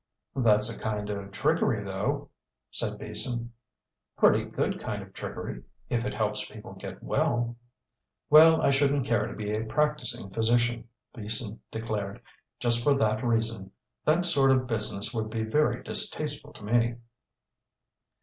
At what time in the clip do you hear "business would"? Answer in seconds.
14.65-15.29